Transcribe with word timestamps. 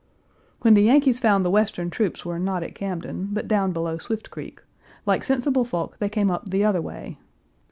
When 0.61 0.73
the 0.73 0.81
Yankees 0.81 1.19
found 1.19 1.45
the 1.45 1.51
Western 1.51 1.91
troops 1.91 2.25
were 2.25 2.39
not 2.39 2.63
at 2.63 2.73
Camden, 2.73 3.29
but 3.31 3.47
down 3.47 3.71
below 3.71 3.99
Swift 3.99 4.31
Creek, 4.31 4.59
like 5.05 5.23
sensible 5.23 5.63
folk 5.63 5.99
they 5.99 6.09
came 6.09 6.31
up 6.31 6.49
the 6.49 6.63
other 6.65 6.81
way, 6.81 6.93
and 6.93 6.95
while 6.95 7.03
we 7.03 7.09
waited 7.09 7.19
at 7.19 7.19
Chester 7.19 7.19
1. 7.19 7.25